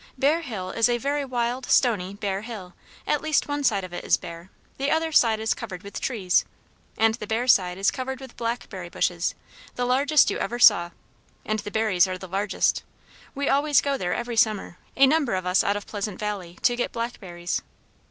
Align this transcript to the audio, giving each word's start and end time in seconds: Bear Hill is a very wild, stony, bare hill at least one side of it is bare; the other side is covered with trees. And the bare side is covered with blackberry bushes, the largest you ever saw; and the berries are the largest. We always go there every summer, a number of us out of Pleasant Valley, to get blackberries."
Bear 0.17 0.41
Hill 0.41 0.71
is 0.71 0.89
a 0.89 0.97
very 0.97 1.23
wild, 1.23 1.67
stony, 1.67 2.15
bare 2.15 2.41
hill 2.41 2.73
at 3.05 3.21
least 3.21 3.47
one 3.47 3.63
side 3.63 3.83
of 3.83 3.93
it 3.93 4.03
is 4.03 4.17
bare; 4.17 4.49
the 4.79 4.89
other 4.89 5.11
side 5.11 5.39
is 5.39 5.53
covered 5.53 5.83
with 5.83 6.01
trees. 6.01 6.43
And 6.97 7.13
the 7.13 7.27
bare 7.27 7.47
side 7.47 7.77
is 7.77 7.91
covered 7.91 8.19
with 8.19 8.35
blackberry 8.35 8.89
bushes, 8.89 9.35
the 9.75 9.85
largest 9.85 10.31
you 10.31 10.39
ever 10.39 10.57
saw; 10.57 10.89
and 11.45 11.59
the 11.59 11.69
berries 11.69 12.07
are 12.07 12.17
the 12.17 12.27
largest. 12.27 12.81
We 13.35 13.47
always 13.47 13.79
go 13.79 13.95
there 13.95 14.15
every 14.15 14.37
summer, 14.37 14.79
a 14.97 15.05
number 15.05 15.35
of 15.35 15.45
us 15.45 15.63
out 15.63 15.75
of 15.77 15.85
Pleasant 15.85 16.17
Valley, 16.19 16.57
to 16.63 16.75
get 16.75 16.91
blackberries." 16.91 17.61